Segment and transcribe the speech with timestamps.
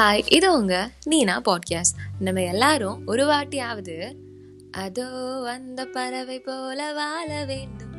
[0.00, 4.14] Hi இது உங்க நீனா podcast நம்ம எல்லாரும் ஒரு வாட்டியாவது
[4.70, 5.06] அதோ
[5.50, 7.89] அந்த பறவை போல வாழ வேண்டும்.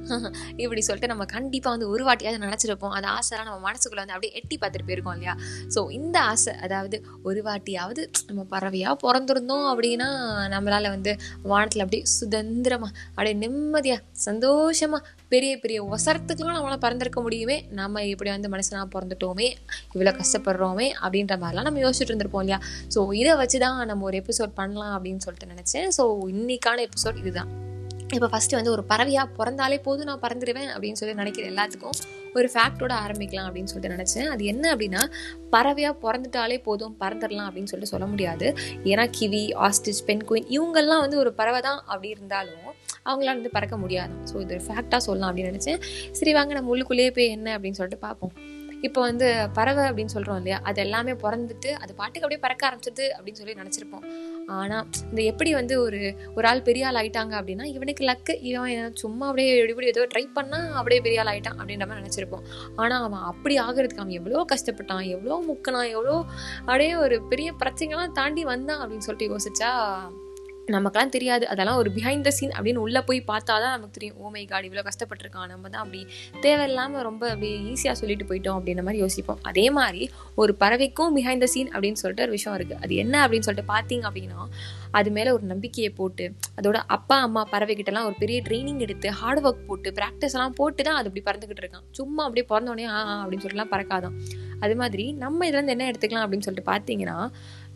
[0.62, 2.94] இப்படி சொல்லிட்டு நம்ம கண்டிப்பாக வந்து ஒரு வாட்டியாவது நினச்சிருப்போம்.
[2.96, 5.34] அந்த ஆசைலாம் நம்ம மனசுக்குள்ளே வந்து அப்படியே எட்டி பார்த்துட்டு போயிருக்கோம் இல்லையா?
[5.74, 6.96] ஸோ இந்த ஆசை அதாவது
[7.28, 10.08] ஒரு வாட்டியாவது நம்ம பறவையாக பிறந்திருந்தோம் அப்படின்னா
[10.54, 11.12] நம்மளால் வந்து
[11.52, 15.02] வானத்தில் அப்படியே சுதந்திரமாக அப்படியே நிம்மதியாக சந்தோஷமாக
[15.34, 17.58] பெரிய பெரிய ஒசரத்துக்குலாம் நம்மளால் பறந்திருக்க முடியுமே.
[17.80, 19.48] நம்ம இப்படி வந்து மனுஷனாக பிறந்துட்டோமே
[19.94, 22.60] இவ்வளோ கஷ்டப்படுறோமே அப்படின்ற மாதிரிலாம் நம்ம யோசிச்சுட்டு இருந்திருப்போம் இல்லையா?
[22.94, 25.88] ஸோ இதை வச்சு தான் நம்ம ஒரு எபிசோட் பண்ணலாம் அப்படின்னு சொல்லிட்டு நினச்சேன்.
[25.98, 27.50] ஸோ இன்னைக்கான எபிசோட் இதுதான்.
[28.16, 31.96] இப்போ ஃபஸ்ட்டு வந்து ஒரு பறவையாக பிறந்தாலே போதும் நான் பறந்துடுவேன் அப்படின்னு சொல்லி நினைக்கிற எல்லாத்துக்கும்
[32.38, 34.28] ஒரு ஃபேக்டோட ஆரம்பிக்கலாம் அப்படின்னு சொல்லிட்டு நினச்சேன்.
[34.34, 35.02] அது என்ன அப்படின்னா
[35.54, 38.46] பறவையாக பிறந்துட்டாலே போதும் பறந்துடலாம் அப்படின்னு சொல்லிட்டு சொல்ல முடியாது.
[38.90, 42.68] ஏன்னா கிவி ஆஸ்டிச் பென் குயின் இவங்கெல்லாம் வந்து ஒரு பறவை தான் அப்படி இருந்தாலும்
[43.08, 44.14] அவங்களால வந்து பறக்க முடியாது.
[44.30, 45.82] ஸோ இது ஃபேக்டாக சொல்லலாம் அப்படின்னு நினச்சேன்.
[46.20, 48.34] சரி வாங்க நம்ம உள்ளுக்குள்ளேயே போய் என்ன அப்படின்னு சொல்லிட்டு பார்ப்போம்.
[48.82, 50.58] இப்போ வந்து பறவை அப்படின்னு சொல்கிறோம் இல்லையா?
[50.68, 54.04] அது எல்லாமே பிறந்துட்டு அது பாட்டுக்கு அப்படியே பறக்க ஆரம்பிச்சது அப்படின்னு சொல்லி நினச்சிருப்போம்.
[54.58, 56.00] ஆனால் இந்த எப்படி வந்து ஒரு
[56.36, 60.68] ஒரு ஆள் பெரிய ஆள் ஆயிட்டாங்க அப்படின்னா இவனுக்கு லக்கு இவன் சும்மா அப்படியே எப்படி ஏதோ ட்ரை பண்ணால்
[60.80, 62.46] அப்படியே பெரிய ஆள் ஆயிட்டான் அப்படின்ற மாதிரி நினச்சிருப்போம்.
[62.76, 66.16] ஆனால் அவன் அப்படி ஆகிறதுக்கு அவன் எவ்வளோ கஷ்டப்பட்டான் எவ்வளோ முக்கனான் எவ்வளோ
[66.64, 69.70] அப்படியே ஒரு பெரிய பிரச்சனைகள்லாம் தாண்டி வந்தான் அப்படின்னு சொல்லிட்டு யோசிச்சா
[70.76, 71.44] நமக்கெல்லாம் தெரியாது.
[71.52, 74.18] அதெல்லாம் ஒரு பிஹைண்ட் த சீன் அப்படின்னு உள்ளே போய் பார்த்தா தான் நமக்கு தெரியும்.
[74.24, 75.48] ஓமை காடு இவ்வளோ கஷ்டப்பட்டிருக்கான்.
[75.54, 76.00] நம்ம தான் அப்படி
[76.46, 78.58] தேவையில்லாமல் ரொம்ப அப்படி ஈஸியாக சொல்லிட்டு போயிட்டோம்.
[78.58, 79.40] அப்படின்ற மாதிரி யோசிப்போம்.
[79.52, 80.02] அதே மாதிரி
[80.42, 84.04] ஒரு பறவைக்கும் பிஹைண்ட் த சீன் அப்படின்னு சொல்லிட்டு ஒரு விஷயம் இருக்குது அது என்ன அப்படின்னு சொல்லிட்டு பார்த்தீங்க
[84.10, 84.40] அப்படின்னா
[84.98, 86.24] அது மேலே ஒரு நம்பிக்கையை போட்டு
[86.60, 90.98] அதோட அப்பா அம்மா பறவைகிட்டலாம் ஒரு பெரிய ட்ரைனிங் எடுத்து ஹார்ட் ஒர்க் போட்டு ப்ராக்டிஸ் எல்லாம் போட்டு தான்
[91.00, 91.84] அது அப்படி பறந்துக்கிட்டு இருக்கான்.
[91.98, 94.16] சும்மா அப்படியே பிறந்தோடனே ஆ அப்படின்னு சொல்லிட்டுலாம் பறக்காதான்.
[94.64, 97.16] அது மாதிரி நம்ம இதுலேருந்து என்ன எடுத்துக்கலாம் அப்படின்னு சொல்லிட்டு பார்த்தீங்கன்னா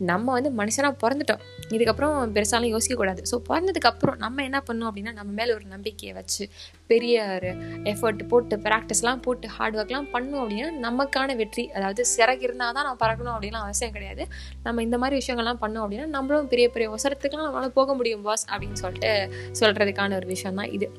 [0.09, 1.43] நம்ம வந்து மனுஷனாக பிறந்துட்டோம்.
[1.75, 6.43] இதுக்கப்புறம் பெருசாலாம் யோசிக்கக்கூடாது ஸோ பிறந்ததுக்கப்புறம் நம்ம என்ன பண்ணோம் அப்படின்னா நம்ம மேலே ஒரு நம்பிக்கையை வச்சு
[6.91, 7.51] பெரிய ஒரு
[7.91, 13.01] எஃபர்ட் போட்டு ப்ராக்டிஸ்லாம் போட்டு ஹார்ட் ஒர்க்லாம் பண்ணோம் அப்படின்னா நமக்கான வெற்றி அதாவது சிறகு இருந்தால் தான் நம்ம
[13.05, 14.25] பறக்கணும் அப்படின்லாம் அவசியம் கிடையாது.
[14.67, 18.79] நம்ம இந்த மாதிரி விஷயங்கள்லாம் பண்ணோம் அப்படின்னா நம்மளும் பெரிய பெரிய ஒசரத்துக்குலாம் நம்மளால் போக முடியும் பாஸ் அப்படின்னு
[18.83, 19.13] சொல்லிட்டு
[19.61, 20.89] சொல்கிறதுக்கான ஒரு விஷயம் தான் இது.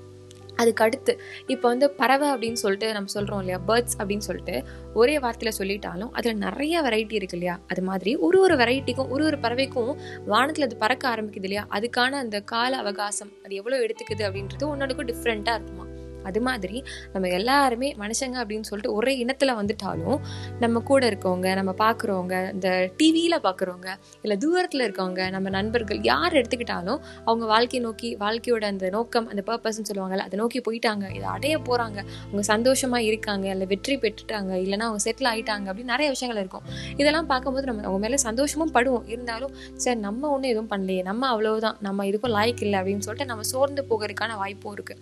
[0.57, 3.61] அதுக்கு அடுத்து இப்போ வந்து பறவை அப்படின்னு சொல்லிட்டு நம்ம சொல்கிறோம் இல்லையா?
[3.67, 7.61] பேர்ட்ஸ் அப்படின்னு சொல்லிட்டு ஒரே வார்த்தையில் சொல்லிட்டாலும் அதில் நிறைய வெரைட்டி இருக்கு இல்லையா?
[7.69, 9.97] அது மாதிரி ஒரு ஒரு வெரைட்டிக்கும் ஒரு ஒரு பறவைக்கும்
[10.27, 11.67] வானத்தில் அது பறக்க ஆரம்பிக்குது இல்லையா?
[11.71, 15.87] அதுக்கான அந்த கால அவகாசம் அது எவ்வளோ எடுத்துக்குது அப்படின்றது ஒன்னொன்றுக்கும் டிஃப்ரெண்ட்டாக இருக்குமா?
[16.27, 16.79] அது மாதிரி
[17.13, 20.19] நம்ம எல்லாருமே மனுஷங்க அப்படின்னு சொல்லிட்டு ஒரே இனத்தில் வந்துட்டாலும்
[20.61, 23.89] நம்ம கூட இருக்கவங்க நம்ம பார்க்குறவங்க இந்த டிவியில் பார்க்குறவங்க
[24.23, 29.89] இல்லை தூரத்தில் இருக்கவங்க நம்ம நண்பர்கள் யார் எடுத்துக்கிட்டாலும் அவங்க வாழ்க்கையை நோக்கி வாழ்க்கையோட அந்த நோக்கம் அந்த பர்பஸ்ன்னு
[29.91, 35.03] சொல்லுவாங்கல்ல அதை நோக்கி போயிட்டாங்க இதை அடைய போகிறாங்க அவங்க சந்தோஷமாக இருக்காங்க இல்லை வெற்றி பெற்றுட்டாங்க இல்லைனா அவங்க
[35.07, 36.65] செட்டில் ஆகிட்டாங்க அப்படின்னு நிறைய விஷயங்கள் இருக்கும்.
[36.97, 39.07] இதெல்லாம் பார்க்கும்போது நம்ம அவங்க மேலே சந்தோஷமும் படுவோம்.
[39.15, 39.53] இருந்தாலும்
[39.85, 43.85] சரி நம்ம ஒன்றும் எதுவும் பண்ணலையே நம்ம அவ்வளோதான் நம்ம இதுக்கும் லாய்க்கு இல்லை அப்படின்னு சொல்லிட்டு நம்ம சோர்ந்து
[43.91, 45.01] போகிறதுக்கான வாய்ப்பும் இருக்குது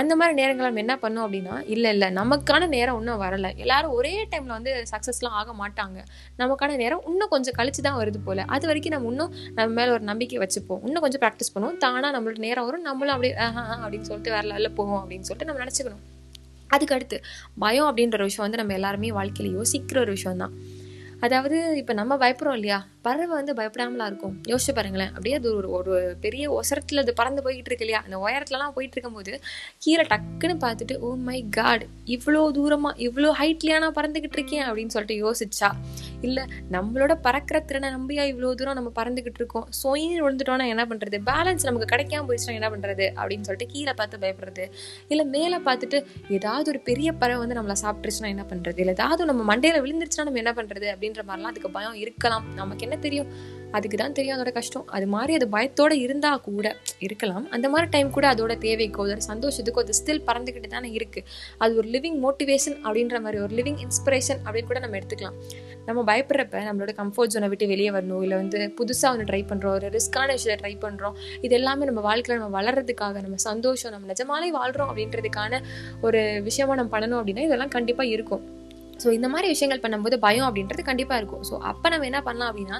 [0.00, 3.50] அந்த மாதிரி நேரங்கள் நம்ம என்ன பண்ணோம் அப்படின்னா இல்லை இல்லை நமக்கான நேரம் இன்னும் வரலை.
[3.64, 5.98] எல்லாரும் ஒரே டைமில் வந்து சக்ஸஸ்லாம் ஆக மாட்டாங்க.
[6.42, 8.42] நமக்கான நேரம் இன்னும் கொஞ்சம் கழிச்சு தான் வருது போல்.
[8.56, 10.82] அது வரைக்கும் நம்ம இன்னும் நம்ம மேலே ஒரு நம்பிக்கை வச்சுப்போம்.
[10.88, 11.78] இன்னும் கொஞ்சம் ப்ராக்டிஸ் பண்ணுவோம்.
[11.84, 12.86] தானாக நம்மளோட நேரம் வரும்.
[12.88, 13.34] நம்மளும் அப்படியே
[13.84, 16.02] அப்படின்னு சொல்லிட்டு வேற லெவலில் போவோம் அப்படின்னு சொல்லிட்டு நம்ம நினச்சிக்கணும்.
[16.74, 17.16] அதுக்கடுத்து
[17.64, 20.54] பயம் அப்படின்ற ஒரு விஷயம் வந்து நம்ம எல்லாருமே வாழ்க்கையில் யோசிக்கிற ஒரு விஷயம் தான்
[21.26, 22.78] அதாவது இப்போ நம்ம பயப்படுறோம் இல்லையா?
[23.06, 24.34] பறவை வந்து பயப்படாமலாம் இருக்கும்.
[24.50, 25.10] யோசிச்சு பாருங்களேன்.
[25.14, 25.94] அப்படியே அது ஒரு ஒரு
[26.24, 28.00] பெரிய ஒசரத்தில் அது பறந்து போய்கிட்டு இருக்கு இல்லையா?
[28.06, 29.32] அந்த உயரத்துலலாம் போயிட்டு இருக்கும்போது
[29.84, 31.84] கீழே டக்குன்னு பார்த்துட்டு oh ஓ மை காட்
[32.16, 34.64] இவ்வளோ தூரமாக இவ்வளோ ஹைட்லியா நான் பறந்துக்கிட்டு இருக்கேன்.
[34.68, 35.70] அப்படின்னு சொல்லிட்டு யோசிச்சா
[36.26, 36.44] இல்லை
[36.74, 39.66] நம்மளோட பறக்கிற திறனை நம்பியா இவ்வளோ தூரம் நம்ம பறந்துக்கிட்டு இருக்கோம்.
[39.82, 44.66] சொயின்னு விழுந்துட்டோம்னா என்ன பண்ணுறது பேலன்ஸ் நமக்கு கிடைக்காம போயிடுச்சுன்னா என்ன பண்ணுறது அப்படின்னு சொல்லிட்டு கீழே பார்த்து பயப்படுறது.
[45.12, 46.00] இல்லை மேலே பார்த்துட்டு
[46.38, 50.42] ஏதாவது ஒரு பெரிய பறவை வந்து நம்மளை சாப்பிட்டுருச்சுன்னா என்ன பண்ணுறது இல்லை ஏதாவது நம்ம மண்டையில் விழுந்துருச்சுன்னா நம்ம
[50.44, 52.46] என்ன பண்ணுறது அப்படின்ற மாதிரிலாம் அதுக்கு பயம் இருக்கலாம்.
[52.60, 53.28] நமக்கு என்ன தெரியும்?
[53.76, 54.84] அதுக்கு தான் தெரியும் அதோட கஷ்டம்.
[54.96, 56.68] அது மாதிரி அது பயத்தோடு இருந்தால் கூட
[57.06, 57.44] இருக்கலாம்.
[57.54, 61.26] அந்த மாதிரி டைம் கூட அதோட தேவைக்கோ அதோட சந்தோஷத்துக்கோ அது ஸ்டில் பறந்துக்கிட்டு தானே இருக்குது
[61.58, 65.38] அது ஒரு லிவிங் மோட்டிவேஷன் அப்படின்ற மாதிரி ஒரு லிவிங் இன்ஸ்பிரேஷன் அப்படின்னு கூட நம்ம எடுத்துக்கலாம்.
[65.88, 68.22] நம்ம பயப்படுறப்ப நம்மளோட கம்ஃபர்ட் ஜோனை விட்டு வெளியே வரணும்.
[68.26, 71.16] இல்லை வந்து புதுசாக ஒன்று ட்ரை பண்ணுறோம் ஒரு ரிஸ்க்கான விஷயத்தை ட்ரை பண்ணுறோம்
[71.46, 75.62] இது எல்லாமே நம்ம வாழ்க்கையில் நம்ம வளர்கிறதுக்காக நம்ம சந்தோஷம் நம்ம நிஜமாலே வாழ்கிறோம் அப்படின்றதுக்கான
[76.00, 78.44] ஒரு விஷயமா நம்ம பண்ணணும் அப்படின்னா இதெல்லாம் கண்டிப்பாக இருக்கும்.
[79.02, 81.44] ஸோ இந்த மாதிரி விஷயங்கள் பண்ணும்போது பயம் அப்படின்றது கண்டிப்பாக இருக்கும்.
[81.50, 82.78] ஸோ அப்போ நம்ம என்ன பண்ணலாம் அப்படின்னா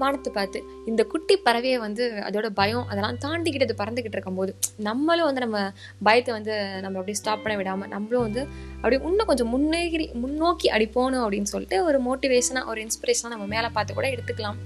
[0.00, 0.58] வானத்தை பார்த்து
[0.90, 4.52] இந்த குட்டி பறவையை வந்து அதோட பயம் அதெல்லாம் தாண்டிக்கிட்டு அது பறந்துக்கிட்டு இருக்கும்போது
[4.88, 5.58] நம்மளும் வந்து நம்ம
[6.02, 6.52] பயத்தை வந்து
[6.84, 8.42] நம்ம அப்படியே ஸ்டாப் பண்ண விடாமல் நம்மளும் வந்து
[8.76, 13.70] அப்படியே இன்னும் கொஞ்சம் முன்னேறி முன்னோக்கி அடி போகணும் அப்படின்னு சொல்லிட்டு ஒரு மோட்டிவேஷனாக ஒரு இன்ஸ்பிரேஷனாக நம்ம மேலே
[13.76, 14.58] பார்த்து கூட எடுத்துக்கலாம்.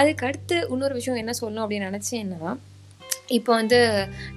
[0.00, 2.52] அதுக்கு அடுத்து இன்னொரு விஷயம் என்ன சொல்லணும் அப்படின்னு நினச்சேன்னா
[3.36, 3.78] இப்போ வந்து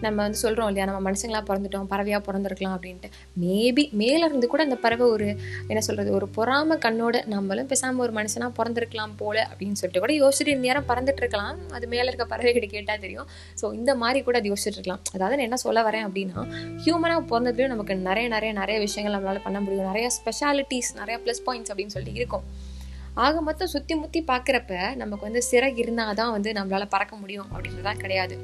[0.02, 3.10] நம்ம வந்து சொல்கிறோம் இல்லையா நம்ம மனுஷங்களாக பிறந்துட்டோம் பறவையாக பிறந்திருக்கலாம் அப்படின்ட்டு.
[3.42, 5.28] மேபி மேலேருந்து கூட அந்த பறவை ஒரு
[5.68, 10.54] என்ன சொல்கிறது ஒரு பொறாம கண்ணோட நம்மளும் பேசாமல் ஒரு மனுஷனாக பிறந்திருக்கலாம் போல அப்படின்னு சொல்லிட்டு கூட யோசிச்சுட்டு
[10.56, 11.58] இந்த நேரம் பறந்துட்டு இருக்கலாம்.
[11.72, 13.28] அது மேலே இருக்க பறவைகிட்ட கேட்டால் தெரியும்.
[13.62, 15.04] ஸோ இந்த மாதிரி கூட அது யோசிச்சுட்டு இருக்கலாம்.
[15.16, 16.46] அதாவது நான் என்ன சொல்ல வரேன் அப்படின்னா
[16.86, 19.90] ஹியூமனாக பிறந்ததுலேயும் நமக்கு நிறைய நிறைய நிறைய விஷயங்கள் நம்மளால் பண்ண முடியும்.
[19.92, 22.46] நிறைய ஸ்பெஷாலிட்டிஸ் நிறைய ப்ளஸ் பாயிண்ட்ஸ் அப்படின்னு சொல்லிட்டு இருக்கும்.
[23.26, 28.02] ஆக மொத்தம் சுற்றி முற்றி பார்க்குறப்ப நமக்கு வந்து சிறகு இருந்தால் தான் வந்து நம்மளால் பறக்க முடியும் அப்படின்றதான்
[28.04, 28.38] கிடையாது.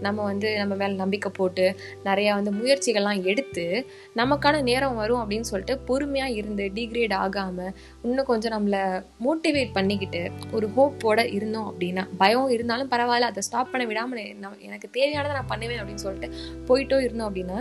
[0.00, 3.86] நம்ம வந்து நம்ம மேலே நம்பிக்கை போட்டு நிறையா வந்து முயற்சிகள்லாம் எடுத்து
[4.16, 8.82] நமக்கான நேரம் வரும் அப்படின்னு சொல்லிட்டு பொறுமையாக இருந்து டிகிரேட் ஆகாமல் இன்னும் கொஞ்சம் நம்மளை
[9.24, 14.24] மோட்டிவேட் பண்ணிக்கிட்டு ஒரு ஹோப்போட இருந்தோம் அப்படின்னா பயம் இருந்தாலும் பரவாயில்ல அதை ஸ்டாப் பண்ண விடாமல்
[14.60, 16.30] எனக்கு தேவையானதை நான் பண்ணுவேன் அப்படின்னு சொல்லிட்டு
[16.68, 17.58] போயிட்டோ இருந்தோம் அப்படின்னா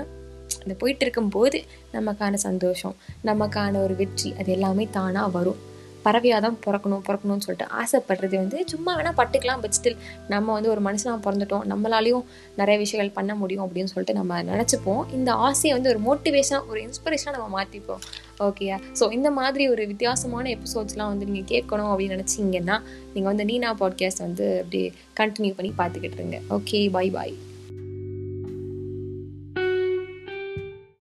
[0.64, 1.64] அந்த போயிட்டு இருக்கும்போது
[1.94, 2.96] நமக்கான சந்தோஷம்
[3.26, 5.69] நமக்கான ஒரு வெற்றி அது எல்லாமே தானாக வரும்.
[6.04, 9.98] பறவையாக தான் பிறக்கணும் பிறக்கணும்னு சொல்லிட்டு ஆசைப்படுறது வந்து சும்மா வேணால் பட்டுக்கலாம் பட் ஸ்டில்
[10.28, 12.24] நம்ம வந்து ஒரு மனுஷனாக பிறந்துட்டோம் நம்மளாலையும்
[12.56, 15.12] நிறைய விஷயங்கள் பண்ண முடியும் அப்படின்னு சொல்லிட்டு நம்ம நினச்சிப்போம்.
[15.12, 18.02] இந்த ஆசையை வந்து ஒரு மோட்டிவேஷனாக ஒரு இன்ஸ்பிரேஷனாக நம்ம மாற்றிப்போம்
[18.40, 22.82] ஓகேயா ஸோ இந்த மாதிரி ஒரு வித்தியாசமான எபிசோட்ஸ்லாம் வந்து நீங்கள் கேட்கணும் அப்படின்னு நினச்சிங்கன்னா
[23.14, 26.40] நீங்கள் வந்து நீனா பாட்காஸ்ட் வந்து அப்படியே கண்டினியூ பண்ணி பார்த்துக்கிட்டு இருங்க.
[26.50, 27.49] Okay bye bye